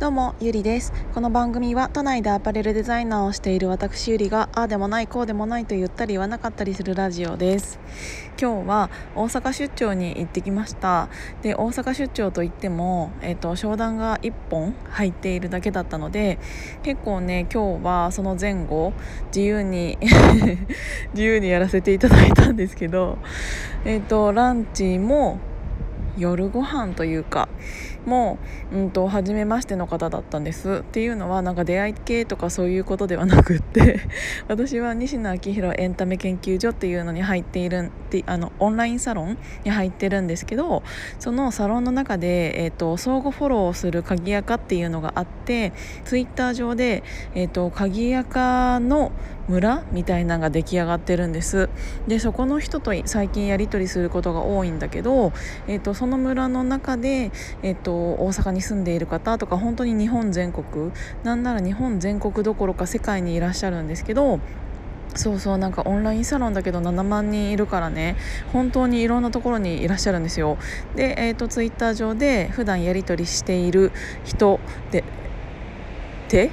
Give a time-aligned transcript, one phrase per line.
[0.00, 0.92] どうもゆりです。
[1.14, 7.78] この番組は都内でアパレルデザイナーをしている私ゆりがああでもないこうでもないと言ったり言わなかったりするラジオです。
[8.38, 11.08] 今日は大阪出張に行ってきました。
[11.42, 16.40] で大阪出張といってもえっ、ー、と商談が1本入っているだけだったので
[16.82, 18.92] 結構ね今日はその前後
[19.28, 19.96] 自由に
[21.14, 23.18] 自由にやらせていただいたんですけど
[23.84, 25.38] えっ、ー、とランチも
[26.16, 27.48] 夜ご飯というか
[28.06, 28.38] も
[28.72, 30.82] う、うんと、初めましての方だったんです。
[30.82, 34.00] っていうのはなんか出会い系とかそういうことではなくって
[34.48, 37.90] 私は西野昭弘エンタメ研究所っていうのに入っている
[38.26, 40.82] あのオンラインサロンに入ってるんですけど
[41.18, 45.72] そのサロンの中で、えーと、相互フォローする鍵垢っていうのがあって
[46.04, 47.02] ツイッター上で、
[47.34, 49.12] えーと、と鍵垢の
[49.48, 51.68] 村みたいなのが出来上がってるんです。
[52.08, 55.32] でそこの人と最近やり取りすることが多いんだけど、
[55.66, 57.32] えー、とその村の中で、
[57.62, 64.38] えー、と大阪に住んでいる方とか本当に日本全国なんなら日本全国どころか世界にいらっしゃるんですけど
[65.14, 68.16] そうそうなんかオンラインサロンだけど7万人いるからね
[68.52, 70.58] 本当にいろんなところにいらっしゃるんですよ。
[70.94, 73.90] で、えーと、ツイッター上で普段やり取りしている
[74.24, 75.04] 人で
[76.28, 76.50] て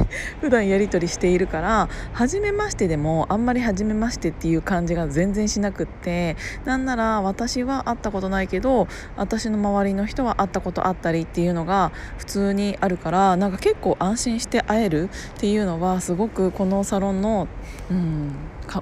[0.40, 17.48] 普段やり取りしているから初めましてでもあんまり初めましてっていう感じが全然しなくってなんなら私は会ったことないけど私の周りの人は会ったことあったりっていうのが普通にあるからなんか結構安心して会えるっていうのはすごくこのサロンの
[17.90, 18.32] うん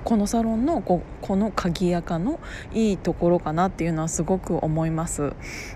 [0.05, 2.39] このサロンのここの鍵垢の
[2.73, 5.33] いいところかなっていうのはすごく思います。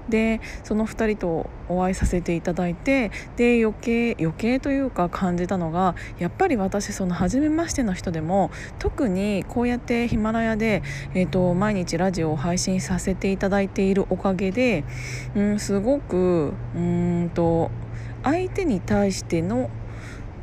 [0.08, 10.82] でその2人とお会いさせていただいてで余計余計というか感じたのがやっぱり私その初めましての人でも特にこうやってヒマラヤで、
[11.14, 14.84] えーと、毎日ラジオを配信させていただいているおかげで、
[15.34, 17.70] うん、すごくうんと
[18.22, 19.70] 相手に対しての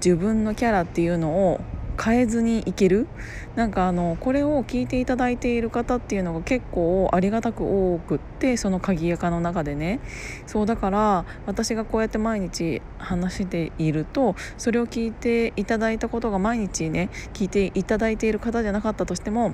[0.03, 1.62] 自分のキャラっていうのを
[2.04, 3.08] 変えずにいける？
[3.56, 10.00] なんかあのこれを聞いていただいている方っていうのが結構ありがたく多くってその鍵垢の中でね。
[10.48, 19.54] そうだから私がこうやって毎日話しているとそれを聞いていただいたことが毎日ね聞いていただいている方じゃなかったとしても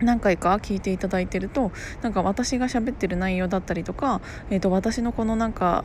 [0.00, 5.84] 何回か聞いていただいてるとなんか私が喋ってる内容だったりとか、えー、と私のこのなんか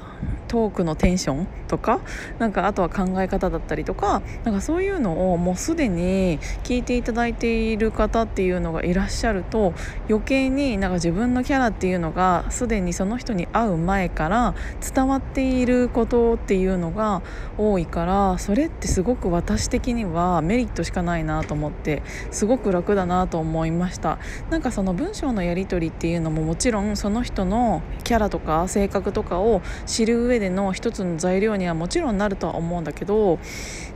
[0.53, 1.99] トークのテンションとか
[2.37, 9.73] なんかあとは考え方だったりとかなんかそういうのをもうすでに聞いていただいている方っていうのがいらっしゃると
[10.07, 14.53] 余計になんか自分のキャラっていうのがすでにその人に会う前から
[14.93, 17.23] 伝わっていることっていうのが
[17.57, 24.19] 多いからそれってすごく私的にはメリットしかないなと思ってすごく楽だなと思いました。
[24.51, 33.39] なんかその文章のやり取りっていうのももちろんその人のキャラとか性格とかを知る上ででの一つの材料にはもちろんなるとは思うんだけど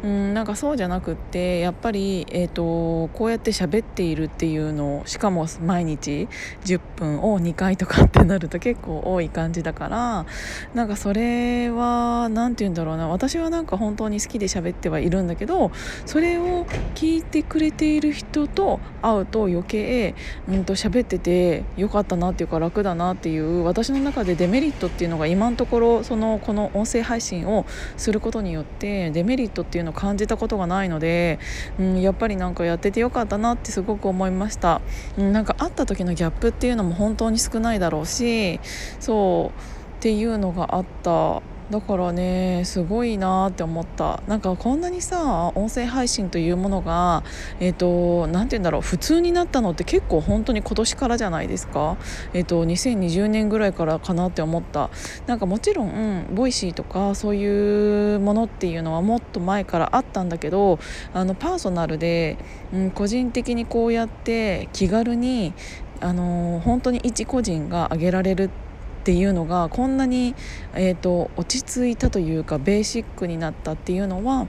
[0.04, 6.28] うんなんかそうじゃなくってやっぱり、えーと、こうやって喋っているっていうのをしかも毎日
[6.64, 10.26] 10分を2回とかってなると結構多い感じだから
[10.74, 15.72] なんかそれは何て言うんだろうな私はなんか本当に好きで喋ってはいるんだけど
[16.06, 16.66] それを
[16.96, 20.16] 聞いてくれている人と会うと余計、
[20.48, 27.66] うん、と喋っててよかったなっていうか楽だなっていう私の中でデメリットっていうのが今のところそのこの音声配信を
[27.98, 31.40] することによってデメリットっていうのを感じたことがないので、
[31.80, 34.82] うん、やっぱりなんかやっててよかったなってすごく思いました、
[35.18, 38.60] うん、なんか会った時のギャップっていうのも本当に少ないだろうし
[39.00, 39.60] そう
[39.98, 44.22] っていうのがあっただからねすごいなって思った。
[44.28, 47.24] なんかこんなにさ音声配信というものが
[47.60, 51.98] えっ、ー、と何て言うんだろう普通になったのって結構本当に今年からじゃないですか。
[52.34, 54.90] えっ、ー、と2020年ぐらいからかなって思った。
[55.26, 60.80] なんかもちろん、うん、 Voicy とかそういうものっていうのはもっと前からあったんだけど
[61.14, 62.38] あのパーソナルで、
[62.74, 65.54] うん、個人的にこうやって気軽に
[66.00, 68.67] あの本当に一個人が挙げられるって
[69.08, 70.36] っていうのがこんなに、
[70.76, 74.48] えーと、落ち着いたというかベーシックになったっていうのは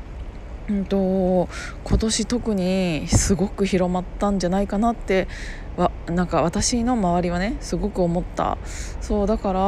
[0.68, 1.48] うんと、
[1.84, 5.28] 今年特にすごく広まったんじゃないかなって
[5.76, 8.58] わなんか私の周りはねすごく思った。
[9.00, 9.60] そうだから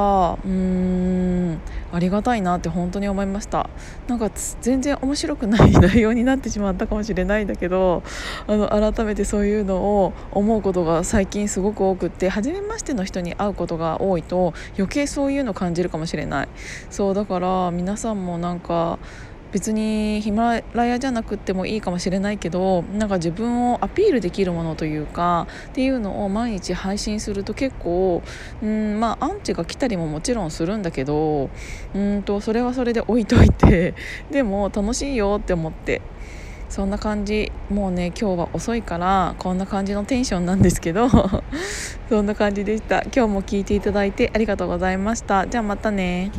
[0.45, 1.61] うーん
[1.93, 3.69] ありがたいなって本当に思いました。
[4.07, 8.03] なんか全然面白くない内容になってしまったかもしれないんだけど
[8.47, 16.49] あの改めてそういうのを思うことが最近すごく多くって初めましての人に会うことが多いと余計そういうの感じるかもしれない。
[16.91, 18.99] そうだから皆さんもなんか
[19.53, 28.23] 別にヒマラヤじゃなくてもいいかもしれないけどなんか自分をアピールできるものというかっていうのを毎日配信すると結構
[28.63, 31.51] うんまあアンチが来たりももちろんするんだけど
[31.95, 33.95] うんとそれはそれで置いといて
[34.31, 36.01] でも楽しいよって思って。
[36.69, 37.51] そんな感じ。
[37.69, 41.09] もうね今日は遅いからこんな感じのテンションなんですけど
[42.09, 43.03] そんな感じでした。
[43.03, 45.49] 今日も聞いていただいてありがとうございました。
[45.49, 46.31] じゃあまたね。